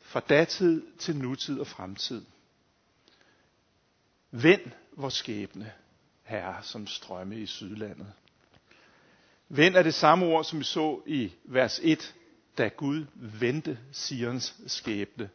fra 0.00 0.20
datid 0.20 0.82
til 0.98 1.16
nutid 1.16 1.60
og 1.60 1.66
fremtid. 1.66 2.24
Vend 4.30 4.70
vores 4.96 5.14
skæbne, 5.14 5.72
Herre, 6.22 6.62
som 6.62 6.86
strømme 6.86 7.40
i 7.40 7.46
sydlandet. 7.46 8.12
Vend 9.52 9.76
er 9.76 9.82
det 9.82 9.94
samme 9.94 10.26
ord, 10.26 10.44
som 10.44 10.58
vi 10.58 10.64
så 10.64 11.00
i 11.06 11.32
vers 11.44 11.80
1, 11.82 12.14
da 12.58 12.68
Gud 12.68 13.06
vendte 13.14 13.78
Sions 13.92 14.54
skæbne. 14.66 15.28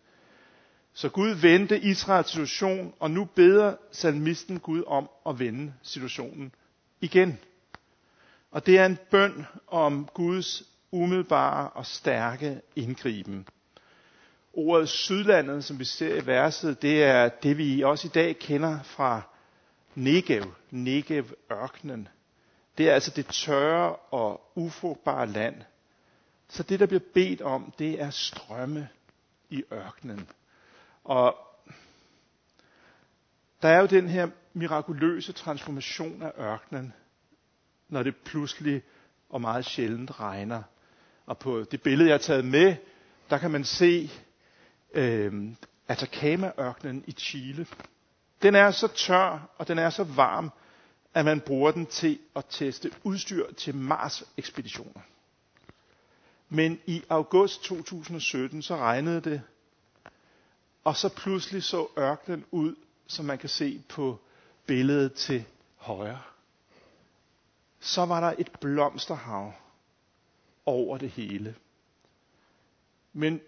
Så 0.94 1.10
Gud 1.10 1.30
vendte 1.30 1.80
Israels 1.80 2.30
situation, 2.30 2.94
og 3.00 3.12
nu 3.12 3.26
beder 3.26 3.76
salmisten 3.92 4.60
Gud 4.60 4.84
om 4.88 5.10
at 5.28 5.40
vende 5.40 5.74
situationen 5.82 6.52
igen. 7.02 7.40
Og 8.52 8.66
det 8.66 8.80
er 8.80 8.86
en 8.86 8.98
bøn 9.12 9.46
om 9.68 10.10
Guds 10.14 10.64
umiddelbare 10.92 11.70
og 11.70 11.86
stærke 11.86 12.62
indgriben. 12.76 13.48
Ordet 14.54 14.90
sydlandet, 14.90 15.64
som 15.64 15.80
vi 15.80 15.86
ser 15.86 16.16
i 16.22 16.26
verset, 16.26 16.82
det 16.82 17.04
er 17.04 17.30
det, 17.30 17.58
vi 17.58 17.84
også 17.84 18.08
i 18.08 18.12
dag 18.14 18.40
kender 18.40 18.84
fra 18.84 19.22
Negev, 19.96 20.44
Negev-ørkenen. 20.72 22.08
Det 22.78 22.90
er 22.90 22.94
altså 22.94 23.12
det 23.16 23.26
tørre 23.26 23.96
og 23.96 24.52
ufrugtbare 24.56 25.28
land. 25.28 25.62
Så 26.48 26.64
det, 26.64 26.80
der 26.80 26.86
bliver 26.86 27.04
bedt 27.14 27.42
om, 27.42 27.74
det 27.80 28.02
er 28.02 28.10
strømme 28.10 28.90
i 29.50 29.64
ørkenen. 29.74 30.30
Og 31.04 31.38
der 33.62 33.70
er 33.70 33.80
jo 33.80 33.86
den 33.86 34.10
her 34.10 34.28
mirakuløse 34.54 35.34
transformation 35.34 36.22
af 36.22 36.32
ørkenen, 36.40 36.94
når 37.90 38.04
det 38.04 38.16
pludselig 38.16 38.84
og 39.30 39.42
meget 39.42 39.66
sjældent 39.66 40.20
regner. 40.20 40.64
Og 41.26 41.38
på 41.38 41.64
det 41.72 41.82
billede, 41.82 42.10
jeg 42.10 42.14
har 42.14 42.20
taget 42.20 42.46
med, 42.46 42.76
der 43.30 43.38
kan 43.38 43.52
man 43.52 43.64
se 43.64 44.10
øh, 44.94 45.52
Atacama-ørkenen 45.88 47.04
i 47.08 47.12
Chile. 47.12 47.68
Den 48.42 48.56
er 48.56 48.72
så 48.72 48.88
tør, 48.88 49.50
og 49.58 49.68
den 49.68 49.80
er 49.80 49.90
så 49.90 50.04
varm, 50.04 50.52
at 51.16 51.26
man 51.26 51.42
bruger 51.42 51.72
den 51.72 51.86
til 51.86 52.20
at 52.36 52.46
teste 52.50 52.92
udstyr 53.04 53.54
til 53.54 53.76
Mars-ekspeditioner. 53.76 55.02
Men 56.50 56.80
i 56.86 57.04
august 57.10 57.64
2017, 57.64 58.62
så 58.62 58.76
regnede 58.78 59.22
det, 59.22 59.42
og 60.84 60.96
så 60.96 61.10
pludselig 61.10 61.64
så 61.64 61.88
ørkenen 61.98 62.46
ud, 62.52 62.76
som 63.08 63.26
man 63.26 63.38
kan 63.38 63.50
se 63.50 63.84
på 63.90 64.20
billedet 64.66 65.14
til 65.14 65.46
højre. 65.76 66.22
Så 67.80 68.06
var 68.06 68.20
der 68.20 68.34
et 68.38 68.52
blomsterhav 68.62 69.54
over 70.66 70.98
det 70.98 71.10
hele. 71.10 71.56
Men 73.14 73.42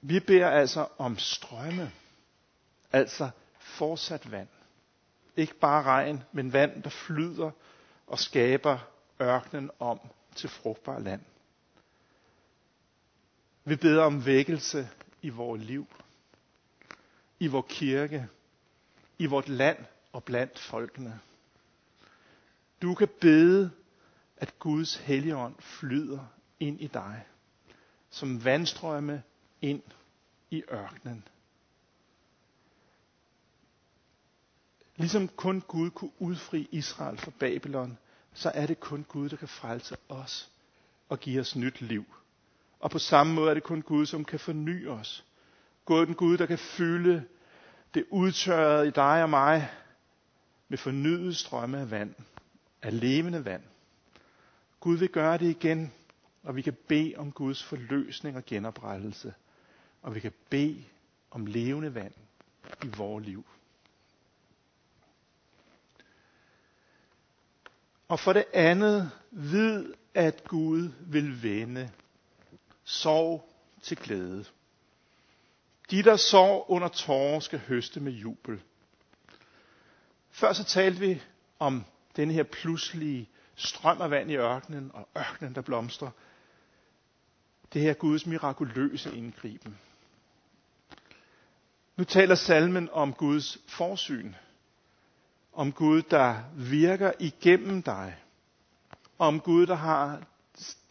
vi 0.00 0.20
beder 0.20 0.50
altså 0.50 0.86
om 0.98 1.18
strømme, 1.18 1.92
altså 2.92 3.30
fortsat 3.58 4.30
vand. 4.30 4.48
Ikke 5.36 5.54
bare 5.54 5.82
regn, 5.82 6.22
men 6.32 6.52
vand, 6.52 6.82
der 6.82 6.90
flyder 6.90 7.50
og 8.06 8.18
skaber 8.18 8.78
ørkenen 9.20 9.70
om 9.78 10.00
til 10.34 10.48
frugtbar 10.48 10.98
land. 10.98 11.22
Vi 13.64 13.76
beder 13.76 14.02
om 14.04 14.26
vækkelse 14.26 14.88
i 15.22 15.28
vores 15.28 15.62
liv, 15.62 15.86
i 17.38 17.46
vores 17.46 17.66
kirke, 17.68 18.28
i 19.18 19.26
vort 19.26 19.48
land 19.48 19.78
og 20.12 20.24
blandt 20.24 20.58
folkene. 20.58 21.20
Du 22.82 22.94
kan 22.94 23.08
bede, 23.20 23.70
at 24.36 24.58
Guds 24.58 24.96
helligånd 24.96 25.54
flyder 25.60 26.26
ind 26.60 26.80
i 26.80 26.86
dig, 26.86 27.26
som 28.10 28.44
vandstrømme 28.44 29.22
ind 29.60 29.82
i 30.50 30.62
ørkenen. 30.72 31.28
Ligesom 34.96 35.28
kun 35.28 35.60
Gud 35.60 35.90
kunne 35.90 36.10
udfri 36.18 36.68
Israel 36.70 37.18
fra 37.18 37.30
Babylon, 37.38 37.98
så 38.34 38.50
er 38.54 38.66
det 38.66 38.80
kun 38.80 39.04
Gud, 39.08 39.28
der 39.28 39.36
kan 39.36 39.48
frelse 39.48 39.96
os 40.08 40.50
og 41.08 41.20
give 41.20 41.40
os 41.40 41.56
nyt 41.56 41.80
liv. 41.80 42.04
Og 42.80 42.90
på 42.90 42.98
samme 42.98 43.34
måde 43.34 43.50
er 43.50 43.54
det 43.54 43.62
kun 43.62 43.82
Gud, 43.82 44.06
som 44.06 44.24
kan 44.24 44.38
forny 44.40 44.88
os. 44.88 45.24
Gud 45.84 46.06
den 46.06 46.14
Gud, 46.14 46.38
der 46.38 46.46
kan 46.46 46.58
fylde 46.58 47.24
det 47.94 48.04
udtørrede 48.10 48.88
i 48.88 48.90
dig 48.90 49.22
og 49.22 49.30
mig 49.30 49.70
med 50.68 50.78
fornyet 50.78 51.36
strømme 51.36 51.78
af 51.80 51.90
vand, 51.90 52.14
af 52.82 53.00
levende 53.00 53.44
vand. 53.44 53.62
Gud 54.80 54.96
vil 54.96 55.08
gøre 55.08 55.38
det 55.38 55.50
igen, 55.50 55.92
og 56.42 56.56
vi 56.56 56.62
kan 56.62 56.76
bede 56.88 57.14
om 57.16 57.32
Guds 57.32 57.64
forløsning 57.64 58.36
og 58.36 58.44
genoprettelse. 58.46 59.34
Og 60.02 60.14
vi 60.14 60.20
kan 60.20 60.32
bede 60.50 60.84
om 61.30 61.46
levende 61.46 61.94
vand 61.94 62.12
i 62.84 62.88
vores 62.96 63.26
liv. 63.26 63.44
Og 68.12 68.20
for 68.20 68.32
det 68.32 68.44
andet, 68.52 69.10
vid 69.30 69.94
at 70.14 70.44
Gud 70.44 70.92
vil 71.00 71.42
vende 71.42 71.90
sorg 72.84 73.48
til 73.82 73.96
glæde. 73.96 74.44
De, 75.90 76.02
der 76.02 76.16
sov 76.16 76.64
under 76.68 76.88
tårer, 76.88 77.40
skal 77.40 77.58
høste 77.58 78.00
med 78.00 78.12
jubel. 78.12 78.62
Før 80.30 80.52
så 80.52 80.64
talte 80.64 81.00
vi 81.00 81.22
om 81.58 81.84
den 82.16 82.30
her 82.30 82.42
pludselige 82.42 83.28
strøm 83.54 84.00
af 84.00 84.10
vand 84.10 84.30
i 84.30 84.36
ørkenen, 84.36 84.90
og 84.94 85.08
ørkenen, 85.18 85.54
der 85.54 85.60
blomstrer. 85.60 86.10
Det 87.72 87.82
her 87.82 87.94
Guds 87.94 88.26
mirakuløse 88.26 89.16
indgriben. 89.16 89.78
Nu 91.96 92.04
taler 92.04 92.34
salmen 92.34 92.88
om 92.92 93.14
Guds 93.14 93.58
forsyn. 93.68 94.32
Om 95.52 95.72
Gud, 95.72 96.02
der 96.02 96.42
virker 96.56 97.12
igennem 97.18 97.82
dig. 97.82 98.16
Om 99.18 99.40
Gud, 99.40 99.66
der 99.66 99.74
har 99.74 100.22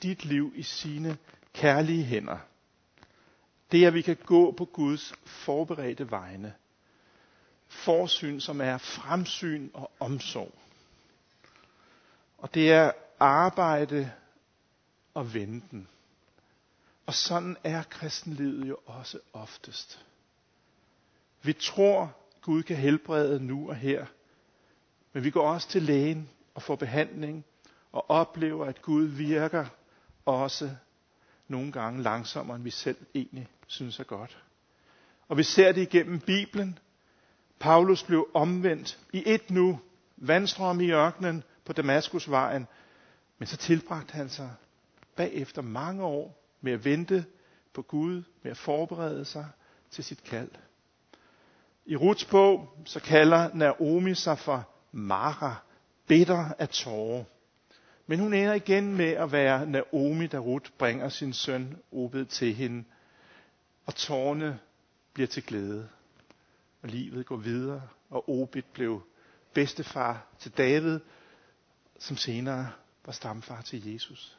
dit 0.01 0.25
liv 0.25 0.53
i 0.55 0.63
sine 0.63 1.17
kærlige 1.53 2.03
hænder. 2.03 2.37
Det 3.71 3.83
er, 3.83 3.87
at 3.87 3.93
vi 3.93 4.01
kan 4.01 4.17
gå 4.25 4.51
på 4.51 4.65
Guds 4.65 5.13
forberedte 5.25 6.11
vegne. 6.11 6.53
Forsyn, 7.67 8.39
som 8.39 8.61
er 8.61 8.77
fremsyn 8.77 9.69
og 9.73 9.91
omsorg. 9.99 10.53
Og 12.37 12.53
det 12.53 12.71
er 12.71 12.91
arbejde 13.19 14.11
og 15.13 15.33
venten. 15.33 15.87
Og 17.05 17.13
sådan 17.13 17.57
er 17.63 17.83
kristenlivet 17.83 18.69
jo 18.69 18.77
også 18.85 19.19
oftest. 19.33 20.05
Vi 21.41 21.53
tror, 21.53 22.13
Gud 22.41 22.63
kan 22.63 22.75
helbrede 22.75 23.39
nu 23.39 23.69
og 23.69 23.75
her. 23.75 24.05
Men 25.13 25.23
vi 25.23 25.29
går 25.29 25.49
også 25.49 25.69
til 25.69 25.81
lægen 25.81 26.29
og 26.55 26.61
får 26.61 26.75
behandling 26.75 27.45
og 27.91 28.09
oplever, 28.09 28.65
at 28.65 28.81
Gud 28.81 29.03
virker 29.03 29.65
også 30.25 30.69
nogle 31.47 31.71
gange 31.71 32.03
langsommere, 32.03 32.55
end 32.55 32.63
vi 32.63 32.69
selv 32.69 32.97
egentlig 33.15 33.47
synes 33.67 33.99
er 33.99 34.03
godt. 34.03 34.43
Og 35.27 35.37
vi 35.37 35.43
ser 35.43 35.71
det 35.71 35.81
igennem 35.81 36.19
Bibelen. 36.19 36.79
Paulus 37.59 38.03
blev 38.03 38.27
omvendt 38.33 38.99
i 39.13 39.23
et 39.25 39.49
nu, 39.49 39.79
vandstrøm 40.17 40.81
i 40.81 40.91
ørkenen 40.91 41.43
på 41.65 41.73
Damaskusvejen, 41.73 42.67
men 43.37 43.47
så 43.47 43.57
tilbragte 43.57 44.13
han 44.13 44.29
sig 44.29 44.51
bagefter 45.15 45.61
mange 45.61 46.03
år 46.03 46.43
med 46.61 46.73
at 46.73 46.85
vente 46.85 47.25
på 47.73 47.81
Gud, 47.81 48.23
med 48.43 48.51
at 48.51 48.57
forberede 48.57 49.25
sig 49.25 49.45
til 49.91 50.03
sit 50.03 50.23
kald. 50.23 50.49
I 51.85 51.95
Ruts 51.95 52.25
bog, 52.25 52.69
så 52.85 52.99
kalder 52.99 53.53
Naomi 53.53 54.13
sig 54.15 54.39
for 54.39 54.69
Mara, 54.91 55.55
bitter 56.07 56.53
af 56.59 56.69
tårer. 56.69 57.23
Men 58.07 58.19
hun 58.19 58.33
ender 58.33 58.53
igen 58.53 58.95
med 58.97 59.09
at 59.09 59.31
være 59.31 59.65
Naomi, 59.65 60.27
da 60.27 60.37
Ruth 60.37 60.71
bringer 60.77 61.09
sin 61.09 61.33
søn 61.33 61.77
Obed 61.91 62.25
til 62.25 62.53
hende. 62.53 62.83
Og 63.85 63.95
tårne 63.95 64.59
bliver 65.13 65.27
til 65.27 65.43
glæde. 65.43 65.89
Og 66.81 66.89
livet 66.89 67.25
går 67.25 67.35
videre, 67.35 67.81
og 68.09 68.29
Obed 68.29 68.63
blev 68.73 69.01
bedstefar 69.53 70.25
til 70.39 70.51
David, 70.51 70.99
som 71.99 72.17
senere 72.17 72.71
var 73.05 73.11
stamfar 73.11 73.61
til 73.61 73.93
Jesus. 73.93 74.37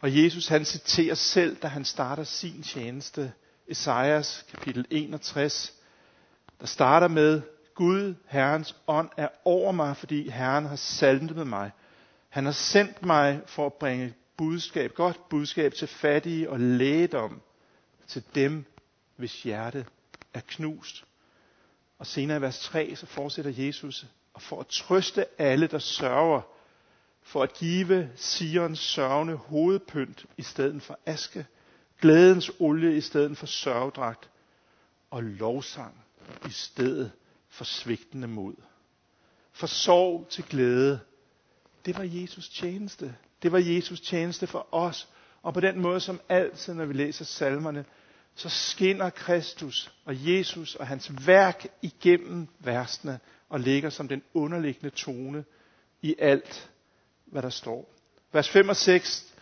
Og 0.00 0.22
Jesus 0.22 0.48
han 0.48 0.64
citerer 0.64 1.14
selv, 1.14 1.56
da 1.56 1.66
han 1.66 1.84
starter 1.84 2.24
sin 2.24 2.62
tjeneste, 2.62 3.32
Esajas 3.68 4.46
kapitel 4.50 4.86
61, 4.90 5.74
der 6.60 6.66
starter 6.66 7.08
med, 7.08 7.42
Gud, 7.74 8.14
Herrens 8.26 8.76
ånd, 8.86 9.10
er 9.16 9.28
over 9.44 9.72
mig, 9.72 9.96
fordi 9.96 10.30
Herren 10.30 10.64
har 10.66 10.76
salmet 10.76 11.36
med 11.36 11.44
mig. 11.44 11.70
Han 12.28 12.44
har 12.44 12.52
sendt 12.52 13.06
mig 13.06 13.40
for 13.46 13.66
at 13.66 13.74
bringe 13.74 14.14
budskab, 14.36 14.94
godt 14.94 15.28
budskab 15.28 15.74
til 15.74 15.88
fattige 15.88 16.50
og 16.50 16.60
lægedom 16.60 17.40
til 18.06 18.22
dem, 18.34 18.64
hvis 19.16 19.42
hjerte 19.42 19.86
er 20.34 20.40
knust. 20.40 21.04
Og 21.98 22.06
senere 22.06 22.38
i 22.38 22.40
vers 22.40 22.58
3, 22.58 22.96
så 22.96 23.06
fortsætter 23.06 23.64
Jesus, 23.64 24.06
og 24.34 24.42
for 24.42 24.60
at 24.60 24.66
trøste 24.66 25.26
alle, 25.38 25.66
der 25.66 25.78
sørger, 25.78 26.40
for 27.22 27.42
at 27.42 27.52
give 27.52 28.10
Sions 28.16 28.78
sørgende 28.78 29.34
hovedpynt 29.34 30.26
i 30.36 30.42
stedet 30.42 30.82
for 30.82 30.98
aske, 31.06 31.46
glædens 32.00 32.50
olie 32.60 32.96
i 32.96 33.00
stedet 33.00 33.38
for 33.38 33.46
sørgedragt, 33.46 34.30
og 35.10 35.22
lovsang 35.22 36.04
i 36.46 36.50
stedet 36.50 37.12
for 37.54 37.64
svigtende 37.64 38.28
mod. 38.28 38.54
For 39.52 39.66
sorg 39.66 40.26
til 40.30 40.44
glæde. 40.44 41.00
Det 41.86 41.98
var 41.98 42.04
Jesus 42.04 42.48
tjeneste. 42.48 43.14
Det 43.42 43.52
var 43.52 43.58
Jesus 43.58 44.00
tjeneste 44.00 44.46
for 44.46 44.74
os. 44.74 45.08
Og 45.42 45.54
på 45.54 45.60
den 45.60 45.80
måde, 45.80 46.00
som 46.00 46.20
altid, 46.28 46.74
når 46.74 46.84
vi 46.84 46.92
læser 46.92 47.24
salmerne, 47.24 47.84
så 48.34 48.48
skinner 48.48 49.10
Kristus 49.10 49.92
og 50.04 50.14
Jesus 50.34 50.74
og 50.74 50.86
hans 50.86 51.26
værk 51.26 51.66
igennem 51.82 52.48
versene 52.58 53.18
og 53.48 53.60
ligger 53.60 53.90
som 53.90 54.08
den 54.08 54.22
underliggende 54.34 54.90
tone 54.90 55.44
i 56.02 56.14
alt, 56.18 56.70
hvad 57.24 57.42
der 57.42 57.50
står. 57.50 57.94
Vers 58.32 58.48
5 58.48 58.68
og 58.68 58.76
6, 58.76 59.34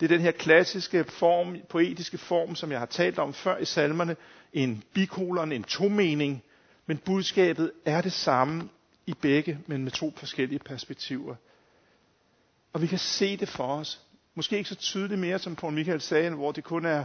det 0.00 0.06
er 0.06 0.16
den 0.16 0.20
her 0.20 0.32
klassiske 0.32 1.04
form, 1.04 1.56
poetiske 1.68 2.18
form, 2.18 2.54
som 2.54 2.70
jeg 2.70 2.78
har 2.78 2.86
talt 2.86 3.18
om 3.18 3.34
før 3.34 3.58
i 3.58 3.64
salmerne. 3.64 4.16
En 4.52 4.82
bikolon, 4.94 5.52
en 5.52 5.64
tomening, 5.64 6.42
men 6.86 6.98
budskabet 6.98 7.72
er 7.84 8.00
det 8.00 8.12
samme 8.12 8.68
i 9.06 9.14
begge, 9.14 9.58
men 9.66 9.84
med 9.84 9.92
to 9.92 10.12
forskellige 10.16 10.58
perspektiver. 10.58 11.36
Og 12.72 12.82
vi 12.82 12.86
kan 12.86 12.98
se 12.98 13.36
det 13.36 13.48
for 13.48 13.74
os. 13.74 14.00
Måske 14.34 14.56
ikke 14.58 14.68
så 14.68 14.74
tydeligt 14.74 15.20
mere, 15.20 15.38
som 15.38 15.56
Paul 15.56 15.72
Michael 15.72 16.00
sagde, 16.00 16.30
hvor 16.30 16.52
det 16.52 16.64
kun 16.64 16.84
er 16.84 17.04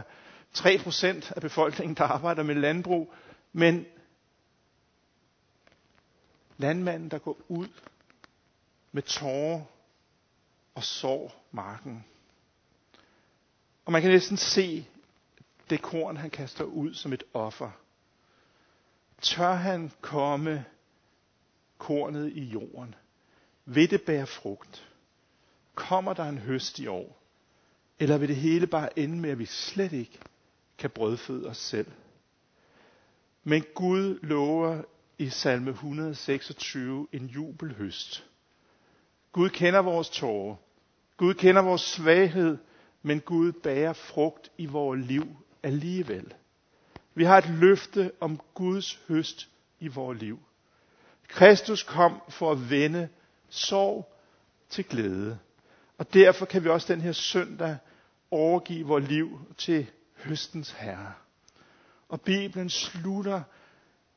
3% 0.56 1.32
af 1.36 1.40
befolkningen, 1.42 1.94
der 1.96 2.04
arbejder 2.04 2.42
med 2.42 2.54
landbrug, 2.54 3.14
men 3.52 3.86
landmanden, 6.58 7.10
der 7.10 7.18
går 7.18 7.38
ud 7.48 7.68
med 8.92 9.02
tårer 9.02 9.62
og 10.74 10.84
sår 10.84 11.44
marken. 11.52 12.04
Og 13.84 13.92
man 13.92 14.02
kan 14.02 14.10
næsten 14.10 14.36
se 14.36 14.86
det 15.70 15.82
korn, 15.82 16.16
han 16.16 16.30
kaster 16.30 16.64
ud 16.64 16.94
som 16.94 17.12
et 17.12 17.22
offer 17.34 17.70
tør 19.22 19.52
han 19.54 19.92
komme 20.00 20.64
kornet 21.78 22.32
i 22.32 22.44
jorden? 22.44 22.94
Vil 23.64 23.90
det 23.90 24.02
bære 24.02 24.26
frugt? 24.26 24.88
Kommer 25.74 26.12
der 26.12 26.24
en 26.24 26.38
høst 26.38 26.78
i 26.78 26.86
år? 26.86 27.22
Eller 27.98 28.18
vil 28.18 28.28
det 28.28 28.36
hele 28.36 28.66
bare 28.66 28.98
ende 28.98 29.16
med, 29.18 29.30
at 29.30 29.38
vi 29.38 29.46
slet 29.46 29.92
ikke 29.92 30.18
kan 30.78 30.90
brødføde 30.90 31.48
os 31.48 31.56
selv? 31.58 31.86
Men 33.44 33.64
Gud 33.74 34.18
lover 34.22 34.82
i 35.18 35.28
salme 35.28 35.70
126 35.70 37.06
en 37.12 37.26
jubelhøst. 37.26 38.26
Gud 39.32 39.50
kender 39.50 39.80
vores 39.80 40.10
tårer. 40.10 40.56
Gud 41.16 41.34
kender 41.34 41.62
vores 41.62 41.80
svaghed, 41.80 42.58
men 43.02 43.20
Gud 43.20 43.52
bærer 43.52 43.92
frugt 43.92 44.50
i 44.58 44.66
vores 44.66 45.06
liv 45.06 45.26
alligevel. 45.62 46.34
Vi 47.16 47.24
har 47.24 47.38
et 47.38 47.48
løfte 47.48 48.12
om 48.20 48.40
Guds 48.54 49.00
høst 49.08 49.48
i 49.80 49.88
vores 49.88 50.20
liv. 50.20 50.38
Kristus 51.28 51.82
kom 51.82 52.20
for 52.28 52.52
at 52.52 52.70
vende 52.70 53.08
sorg 53.48 54.12
til 54.68 54.84
glæde. 54.84 55.38
Og 55.98 56.14
derfor 56.14 56.46
kan 56.46 56.64
vi 56.64 56.68
også 56.68 56.92
den 56.92 57.00
her 57.00 57.12
søndag 57.12 57.76
overgive 58.30 58.86
vores 58.86 59.08
liv 59.08 59.40
til 59.58 59.86
høstens 60.16 60.70
herre. 60.70 61.12
Og 62.08 62.20
Bibelen 62.20 62.70
slutter 62.70 63.42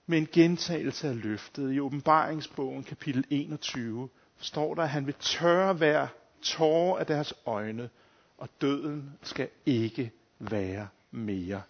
med 0.06 0.18
en 0.18 0.28
gentagelse 0.32 1.08
af 1.08 1.24
løftet. 1.24 1.74
I 1.74 1.80
åbenbaringsbogen 1.80 2.84
kapitel 2.84 3.26
21 3.30 4.10
står 4.40 4.76
der, 4.76 4.84
at 4.84 4.90
han 4.90 5.06
vil 5.06 5.16
tørre 5.20 5.74
hver 5.74 6.08
tårer 6.42 7.00
af 7.00 7.06
deres 7.06 7.34
øjne, 7.46 7.90
og 8.38 8.50
døden 8.62 9.18
skal 9.24 9.50
ikke 9.66 10.12
være 10.40 10.88
mere. 11.12 11.62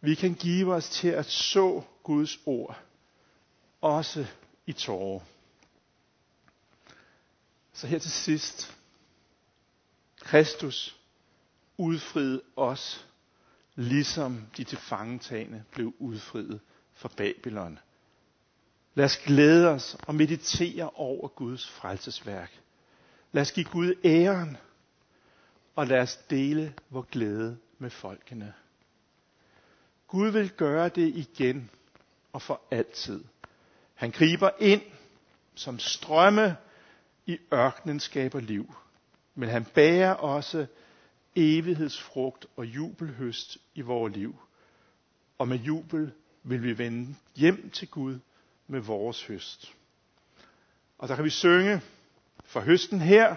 Vi 0.00 0.14
kan 0.14 0.34
give 0.34 0.74
os 0.74 0.90
til 0.90 1.08
at 1.08 1.26
så 1.26 1.82
Guds 2.02 2.38
ord, 2.46 2.80
også 3.80 4.26
i 4.66 4.72
tårer. 4.72 5.20
Så 7.72 7.86
her 7.86 7.98
til 7.98 8.10
sidst. 8.10 8.76
Kristus 10.20 10.96
udfriede 11.76 12.42
os, 12.56 13.06
ligesom 13.74 14.46
de 14.56 14.64
tilfangetagende 14.64 15.64
blev 15.70 15.94
udfriet 15.98 16.60
fra 16.94 17.08
Babylon. 17.16 17.78
Lad 18.94 19.04
os 19.04 19.16
glæde 19.16 19.68
os 19.68 19.96
og 20.02 20.14
meditere 20.14 20.90
over 20.90 21.28
Guds 21.28 21.68
frelsesværk. 21.68 22.60
Lad 23.32 23.42
os 23.42 23.52
give 23.52 23.66
Gud 23.66 23.94
æren, 24.04 24.56
og 25.74 25.86
lad 25.86 26.00
os 26.00 26.16
dele 26.16 26.74
vor 26.90 27.02
glæde 27.02 27.58
med 27.78 27.90
folkene. 27.90 28.54
Gud 30.08 30.30
vil 30.30 30.50
gøre 30.50 30.88
det 30.88 31.14
igen 31.14 31.70
og 32.32 32.42
for 32.42 32.60
altid. 32.70 33.24
Han 33.94 34.10
griber 34.10 34.50
ind 34.60 34.82
som 35.54 35.78
strømme 35.78 36.56
i 37.26 37.38
ørkenen 37.54 38.00
skaber 38.00 38.40
liv. 38.40 38.74
Men 39.34 39.48
han 39.48 39.64
bærer 39.64 40.14
også 40.14 40.66
evighedsfrugt 41.36 42.46
og 42.56 42.66
jubelhøst 42.66 43.58
i 43.74 43.80
vores 43.80 44.16
liv. 44.16 44.36
Og 45.38 45.48
med 45.48 45.58
jubel 45.58 46.12
vil 46.42 46.62
vi 46.62 46.78
vende 46.78 47.14
hjem 47.34 47.70
til 47.70 47.88
Gud 47.88 48.18
med 48.66 48.80
vores 48.80 49.24
høst. 49.24 49.74
Og 50.98 51.08
der 51.08 51.14
kan 51.14 51.24
vi 51.24 51.30
synge 51.30 51.80
for 52.44 52.60
høsten 52.60 53.00
her 53.00 53.36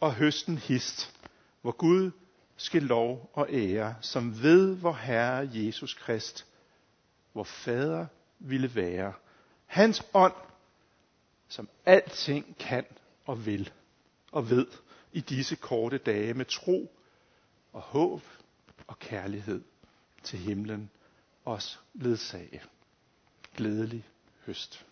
og 0.00 0.14
høsten 0.14 0.58
hist, 0.58 1.14
hvor 1.62 1.72
Gud 1.72 2.10
skal 2.58 2.82
lov 2.82 3.30
og 3.32 3.46
ære, 3.50 3.94
som 4.00 4.42
ved 4.42 4.74
vor 4.74 4.92
Herre 4.92 5.48
Jesus 5.52 5.94
Krist, 5.94 6.46
hvor 7.32 7.44
Fader 7.44 8.06
ville 8.38 8.74
være. 8.74 9.12
Hans 9.66 10.02
ånd, 10.14 10.34
som 11.48 11.68
alting 11.84 12.56
kan 12.58 12.84
og 13.26 13.46
vil 13.46 13.72
og 14.32 14.50
ved 14.50 14.66
i 15.12 15.20
disse 15.20 15.56
korte 15.56 15.98
dage 15.98 16.34
med 16.34 16.44
tro 16.44 16.92
og 17.72 17.80
håb 17.80 18.22
og 18.86 18.98
kærlighed 18.98 19.62
til 20.22 20.38
himlen 20.38 20.90
os 21.44 21.80
ledsage. 21.94 22.62
Glædelig 23.56 24.04
høst. 24.46 24.86